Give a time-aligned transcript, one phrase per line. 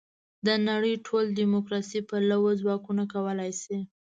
[0.45, 3.79] د نړۍ ټول دیموکراسي پلوه ځواکونه کولای شي.